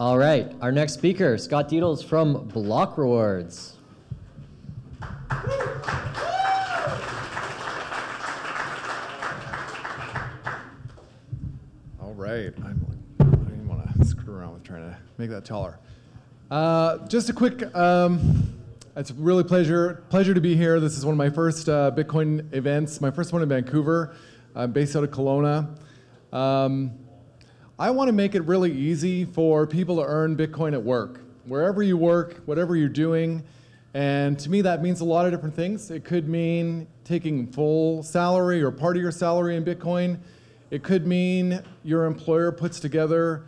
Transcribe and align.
All 0.00 0.16
right, 0.16 0.50
our 0.62 0.72
next 0.72 0.94
speaker, 0.94 1.36
Scott 1.36 1.68
Dedels 1.68 2.02
from 2.02 2.48
Block 2.48 2.96
Rewards. 2.96 3.76
All 12.00 12.14
right. 12.14 12.50
I'm 12.64 12.86
like, 12.88 12.96
I 13.20 13.24
don't 13.24 13.46
even 13.52 13.68
want 13.68 13.94
to 13.94 14.04
screw 14.06 14.36
around 14.36 14.54
with 14.54 14.64
trying 14.64 14.90
to 14.90 14.96
make 15.18 15.28
that 15.28 15.44
taller. 15.44 15.78
Uh, 16.50 17.06
just 17.06 17.28
a 17.28 17.34
quick, 17.34 17.62
um, 17.76 18.58
it's 18.96 19.10
really 19.10 19.44
pleasure 19.44 20.02
pleasure 20.08 20.32
to 20.32 20.40
be 20.40 20.56
here. 20.56 20.80
This 20.80 20.96
is 20.96 21.04
one 21.04 21.12
of 21.12 21.18
my 21.18 21.28
first 21.28 21.68
uh, 21.68 21.90
Bitcoin 21.94 22.54
events, 22.54 23.02
my 23.02 23.10
first 23.10 23.34
one 23.34 23.42
in 23.42 23.50
Vancouver. 23.50 24.16
I'm 24.54 24.72
based 24.72 24.96
out 24.96 25.04
of 25.04 25.10
Kelowna. 25.10 25.76
Um, 26.32 26.92
I 27.80 27.88
want 27.88 28.08
to 28.08 28.12
make 28.12 28.34
it 28.34 28.42
really 28.42 28.70
easy 28.70 29.24
for 29.24 29.66
people 29.66 29.96
to 29.96 30.02
earn 30.02 30.36
Bitcoin 30.36 30.74
at 30.74 30.82
work, 30.82 31.22
wherever 31.46 31.82
you 31.82 31.96
work, 31.96 32.42
whatever 32.44 32.76
you're 32.76 32.90
doing. 32.90 33.42
And 33.94 34.38
to 34.40 34.50
me, 34.50 34.60
that 34.60 34.82
means 34.82 35.00
a 35.00 35.06
lot 35.06 35.24
of 35.24 35.32
different 35.32 35.56
things. 35.56 35.90
It 35.90 36.04
could 36.04 36.28
mean 36.28 36.86
taking 37.04 37.46
full 37.46 38.02
salary 38.02 38.62
or 38.62 38.70
part 38.70 38.96
of 38.96 39.02
your 39.02 39.10
salary 39.10 39.56
in 39.56 39.64
Bitcoin. 39.64 40.18
It 40.70 40.82
could 40.82 41.06
mean 41.06 41.62
your 41.82 42.04
employer 42.04 42.52
puts 42.52 42.80
together 42.80 43.44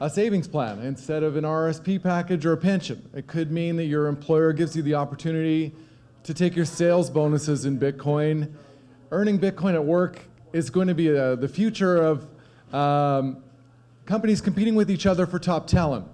a 0.00 0.08
savings 0.08 0.46
plan 0.46 0.78
instead 0.78 1.24
of 1.24 1.34
an 1.34 1.42
RSP 1.42 2.00
package 2.00 2.46
or 2.46 2.52
a 2.52 2.56
pension. 2.56 3.10
It 3.16 3.26
could 3.26 3.50
mean 3.50 3.74
that 3.78 3.86
your 3.86 4.06
employer 4.06 4.52
gives 4.52 4.76
you 4.76 4.82
the 4.82 4.94
opportunity 4.94 5.74
to 6.22 6.32
take 6.32 6.54
your 6.54 6.66
sales 6.66 7.10
bonuses 7.10 7.64
in 7.64 7.80
Bitcoin. 7.80 8.52
Earning 9.10 9.40
Bitcoin 9.40 9.74
at 9.74 9.84
work 9.84 10.20
is 10.52 10.70
going 10.70 10.86
to 10.86 10.94
be 10.94 11.10
uh 11.10 11.34
the 11.34 11.48
future 11.48 11.96
of 11.96 12.28
um, 12.72 13.42
companies 14.06 14.40
competing 14.40 14.76
with 14.76 14.90
each 14.90 15.04
other 15.04 15.26
for 15.26 15.38
top 15.38 15.66
talent. 15.66 16.06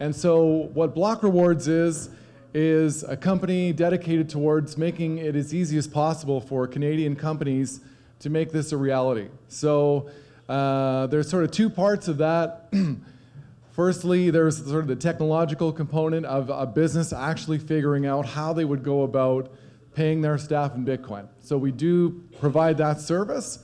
And 0.00 0.14
so, 0.14 0.68
what 0.74 0.94
Block 0.94 1.22
Rewards 1.22 1.68
is, 1.68 2.10
is 2.52 3.04
a 3.04 3.16
company 3.16 3.72
dedicated 3.72 4.28
towards 4.28 4.76
making 4.76 5.18
it 5.18 5.36
as 5.36 5.54
easy 5.54 5.78
as 5.78 5.86
possible 5.86 6.40
for 6.40 6.66
Canadian 6.66 7.14
companies 7.14 7.80
to 8.18 8.30
make 8.30 8.50
this 8.50 8.72
a 8.72 8.76
reality. 8.76 9.28
So, 9.48 10.10
uh, 10.48 11.06
there's 11.06 11.30
sort 11.30 11.44
of 11.44 11.52
two 11.52 11.70
parts 11.70 12.08
of 12.08 12.18
that. 12.18 12.72
Firstly, 13.72 14.30
there's 14.30 14.64
sort 14.64 14.80
of 14.80 14.88
the 14.88 14.96
technological 14.96 15.72
component 15.72 16.26
of 16.26 16.50
a 16.50 16.66
business 16.66 17.12
actually 17.12 17.58
figuring 17.58 18.06
out 18.06 18.26
how 18.26 18.52
they 18.52 18.64
would 18.64 18.82
go 18.82 19.02
about 19.02 19.52
paying 19.94 20.20
their 20.20 20.36
staff 20.36 20.74
in 20.74 20.84
Bitcoin. 20.84 21.28
So, 21.40 21.56
we 21.56 21.70
do 21.70 22.24
provide 22.40 22.76
that 22.78 23.00
service. 23.00 23.60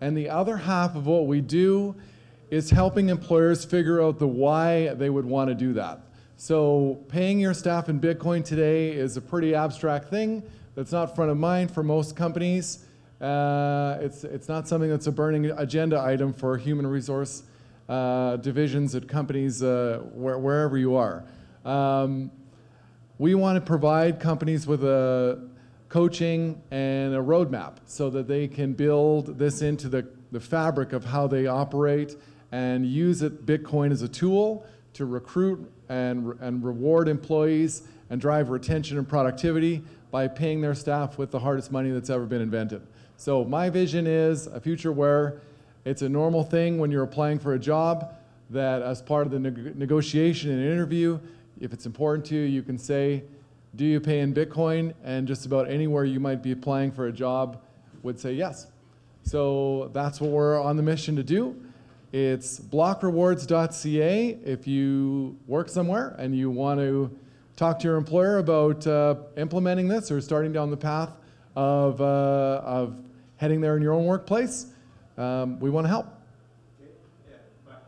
And 0.00 0.16
the 0.16 0.30
other 0.30 0.56
half 0.56 0.96
of 0.96 1.06
what 1.06 1.26
we 1.26 1.40
do 1.40 1.94
is 2.50 2.70
helping 2.70 3.08
employers 3.08 3.64
figure 3.64 4.02
out 4.02 4.18
the 4.18 4.26
why 4.26 4.88
they 4.94 5.08
would 5.08 5.24
want 5.24 5.48
to 5.48 5.54
do 5.54 5.72
that. 5.74 6.00
So 6.36 7.04
paying 7.08 7.38
your 7.38 7.54
staff 7.54 7.88
in 7.88 8.00
Bitcoin 8.00 8.44
today 8.44 8.90
is 8.90 9.16
a 9.16 9.20
pretty 9.20 9.54
abstract 9.54 10.08
thing 10.08 10.42
that's 10.74 10.90
not 10.90 11.14
front 11.14 11.30
of 11.30 11.36
mind 11.36 11.70
for 11.70 11.82
most 11.82 12.16
companies. 12.16 12.86
Uh, 13.20 13.98
it's, 14.00 14.24
it's 14.24 14.48
not 14.48 14.66
something 14.66 14.88
that's 14.88 15.06
a 15.06 15.12
burning 15.12 15.46
agenda 15.50 16.00
item 16.00 16.32
for 16.32 16.56
human 16.56 16.86
resource 16.86 17.42
uh, 17.88 18.36
divisions 18.36 18.94
at 18.94 19.06
companies 19.06 19.62
uh, 19.62 20.00
where, 20.14 20.38
wherever 20.38 20.78
you 20.78 20.96
are. 20.96 21.24
Um, 21.64 22.30
we 23.18 23.34
want 23.34 23.56
to 23.56 23.60
provide 23.60 24.18
companies 24.18 24.66
with 24.66 24.82
a 24.82 25.46
coaching 25.90 26.62
and 26.70 27.14
a 27.14 27.18
roadmap 27.18 27.74
so 27.84 28.08
that 28.08 28.26
they 28.26 28.48
can 28.48 28.72
build 28.72 29.38
this 29.38 29.60
into 29.60 29.88
the, 29.88 30.08
the 30.32 30.40
fabric 30.40 30.94
of 30.94 31.04
how 31.04 31.26
they 31.26 31.46
operate 31.46 32.16
and 32.52 32.86
use 32.86 33.22
it, 33.22 33.46
Bitcoin 33.46 33.92
as 33.92 34.02
a 34.02 34.08
tool 34.08 34.66
to 34.94 35.04
recruit 35.04 35.70
and, 35.88 36.36
and 36.40 36.64
reward 36.64 37.08
employees 37.08 37.82
and 38.10 38.20
drive 38.20 38.50
retention 38.50 38.98
and 38.98 39.08
productivity 39.08 39.82
by 40.10 40.26
paying 40.26 40.60
their 40.60 40.74
staff 40.74 41.18
with 41.18 41.30
the 41.30 41.38
hardest 41.38 41.70
money 41.70 41.90
that's 41.90 42.10
ever 42.10 42.26
been 42.26 42.42
invented. 42.42 42.82
So 43.16 43.44
my 43.44 43.70
vision 43.70 44.06
is 44.06 44.46
a 44.46 44.60
future 44.60 44.92
where 44.92 45.40
it's 45.84 46.02
a 46.02 46.08
normal 46.08 46.42
thing 46.42 46.78
when 46.78 46.90
you're 46.90 47.04
applying 47.04 47.38
for 47.38 47.54
a 47.54 47.58
job 47.58 48.14
that 48.50 48.82
as 48.82 49.00
part 49.00 49.26
of 49.26 49.32
the 49.32 49.38
neg- 49.38 49.76
negotiation 49.76 50.50
and 50.50 50.60
interview, 50.60 51.18
if 51.60 51.72
it's 51.72 51.86
important 51.86 52.24
to 52.26 52.34
you, 52.34 52.42
you 52.42 52.62
can 52.62 52.78
say, 52.78 53.22
do 53.76 53.84
you 53.84 54.00
pay 54.00 54.20
in 54.20 54.34
Bitcoin? 54.34 54.92
And 55.04 55.28
just 55.28 55.46
about 55.46 55.70
anywhere 55.70 56.04
you 56.04 56.18
might 56.18 56.42
be 56.42 56.50
applying 56.50 56.90
for 56.90 57.06
a 57.06 57.12
job 57.12 57.62
would 58.02 58.18
say 58.18 58.32
yes. 58.32 58.66
So 59.22 59.90
that's 59.92 60.20
what 60.20 60.30
we're 60.30 60.60
on 60.60 60.76
the 60.76 60.82
mission 60.82 61.14
to 61.16 61.22
do. 61.22 61.54
It's 62.12 62.58
blockrewards.ca 62.58 64.38
if 64.44 64.66
you 64.66 65.38
work 65.46 65.68
somewhere 65.68 66.16
and 66.18 66.36
you 66.36 66.50
want 66.50 66.80
to 66.80 67.16
talk 67.54 67.78
to 67.78 67.84
your 67.86 67.96
employer 67.96 68.38
about 68.38 68.84
uh, 68.84 69.14
implementing 69.36 69.86
this 69.86 70.10
or 70.10 70.20
starting 70.20 70.52
down 70.52 70.70
the 70.70 70.76
path 70.76 71.10
of, 71.54 72.00
uh, 72.00 72.62
of 72.64 72.96
heading 73.36 73.60
there 73.60 73.76
in 73.76 73.82
your 73.82 73.92
own 73.92 74.06
workplace. 74.06 74.66
Um, 75.18 75.60
we 75.60 75.70
want 75.70 75.84
to 75.84 75.88
help. 75.88 76.06
Yeah, 76.80 77.36
question. 77.64 77.82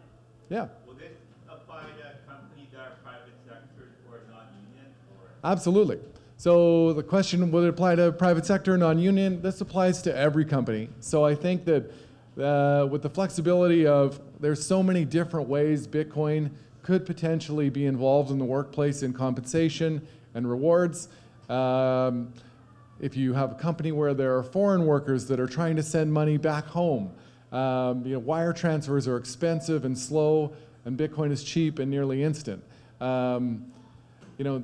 Yeah. 0.50 0.68
Will 0.86 0.94
this 0.94 1.08
apply 1.48 1.80
to 1.80 2.30
companies 2.30 2.68
that 2.72 2.80
are 2.80 2.96
private 3.02 3.34
sector 3.44 3.88
or 4.08 4.20
non-union 4.30 4.86
or? 5.20 5.50
Absolutely. 5.50 5.98
So 6.36 6.92
the 6.92 7.02
question, 7.02 7.50
would 7.50 7.64
it 7.64 7.70
apply 7.70 7.96
to 7.96 8.12
private 8.12 8.46
sector, 8.46 8.78
non-union? 8.78 9.42
This 9.42 9.60
applies 9.60 10.00
to 10.02 10.16
every 10.16 10.44
company. 10.44 10.90
So 11.00 11.24
I 11.24 11.34
think 11.34 11.64
that 11.64 11.90
uh, 12.38 12.86
with 12.90 13.02
the 13.02 13.10
flexibility 13.10 13.86
of 13.86 14.20
there's 14.40 14.64
so 14.64 14.82
many 14.82 15.04
different 15.04 15.48
ways 15.48 15.86
Bitcoin 15.86 16.50
could 16.82 17.06
potentially 17.06 17.70
be 17.70 17.86
involved 17.86 18.30
in 18.30 18.38
the 18.38 18.44
workplace 18.44 19.02
in 19.02 19.12
compensation 19.12 20.06
and 20.34 20.48
rewards. 20.48 21.08
Um, 21.48 22.32
if 23.00 23.16
you 23.16 23.34
have 23.34 23.52
a 23.52 23.54
company 23.54 23.92
where 23.92 24.14
there 24.14 24.36
are 24.36 24.42
foreign 24.42 24.86
workers 24.86 25.26
that 25.26 25.40
are 25.40 25.46
trying 25.46 25.76
to 25.76 25.82
send 25.82 26.12
money 26.12 26.36
back 26.36 26.66
home, 26.66 27.12
um, 27.52 28.04
you 28.06 28.14
know, 28.14 28.18
wire 28.18 28.52
transfers 28.52 29.06
are 29.06 29.16
expensive 29.16 29.84
and 29.84 29.96
slow, 29.98 30.54
and 30.84 30.96
Bitcoin 30.98 31.30
is 31.30 31.44
cheap 31.44 31.78
and 31.78 31.90
nearly 31.90 32.22
instant. 32.22 32.62
Um, 33.00 33.66
you 34.38 34.44
know, 34.44 34.62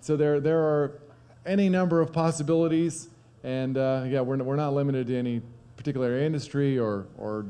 so 0.00 0.16
there 0.16 0.38
there 0.38 0.60
are 0.60 1.00
any 1.44 1.68
number 1.68 2.00
of 2.00 2.12
possibilities, 2.12 3.08
and 3.42 3.76
uh, 3.76 4.04
yeah, 4.06 4.20
we're, 4.20 4.36
we're 4.36 4.56
not 4.56 4.74
limited 4.74 5.08
to 5.08 5.16
any 5.16 5.42
particular 5.78 6.18
industry 6.18 6.78
or 6.78 7.06
or 7.16 7.46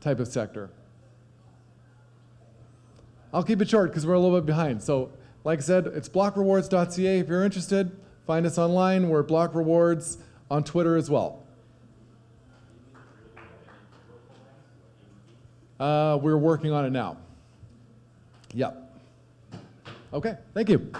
type 0.00 0.20
of 0.20 0.28
sector. 0.28 0.70
I'll 3.34 3.42
keep 3.42 3.60
it 3.62 3.68
short 3.68 3.90
because 3.90 4.06
we're 4.06 4.12
a 4.12 4.20
little 4.20 4.36
bit 4.36 4.46
behind. 4.46 4.82
So, 4.82 5.10
like 5.42 5.58
I 5.58 5.62
said, 5.62 5.86
it's 5.86 6.08
blockrewards.ca. 6.08 7.18
If 7.18 7.28
you're 7.28 7.44
interested, 7.44 7.96
find 8.26 8.44
us 8.44 8.58
online. 8.58 9.08
We're 9.08 9.22
Block 9.22 9.54
Rewards 9.54 10.18
on 10.50 10.62
Twitter 10.62 10.96
as 10.96 11.10
well. 11.10 11.42
Uh, 15.80 16.18
we're 16.22 16.36
working 16.36 16.70
on 16.70 16.84
it 16.84 16.90
now. 16.90 17.16
Yep. 18.54 19.00
Okay, 20.12 20.36
thank 20.52 20.68
you. 20.68 20.92